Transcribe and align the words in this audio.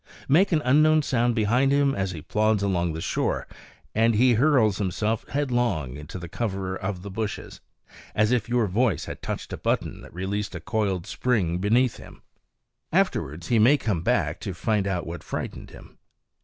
Make 0.27 0.51
an 0.51 0.63
unknown 0.65 1.03
sound 1.03 1.35
behind 1.35 1.71
him 1.71 1.93
as 1.93 2.09
he 2.09 2.23
plods 2.23 2.63
along 2.63 2.93
the 2.93 3.01
shore, 3.01 3.47
and 3.93 4.15
he 4.15 4.33
hurls 4.33 4.79
himself 4.79 5.27
headlong 5.29 5.95
into 5.95 6.17
the 6.17 6.27
cover 6.27 6.75
of 6.75 7.03
the 7.03 7.11
bushes, 7.11 7.61
as 8.15 8.31
if 8.31 8.49
your 8.49 8.65
voice 8.65 9.05
had 9.05 9.21
touched 9.21 9.53
a 9.53 9.57
button 9.57 10.01
that 10.01 10.11
released 10.11 10.55
a 10.55 10.59
coiled 10.59 11.05
spring 11.05 11.59
beneath 11.59 11.97
him. 11.97 12.23
Afterwards 12.91 13.49
he 13.49 13.59
may 13.59 13.77
come 13.77 14.01
back 14.01 14.39
to 14.39 14.55
find 14.55 14.87
out 14.87 15.05
what 15.05 15.21
frightened 15.23 15.69
him. 15.69 15.99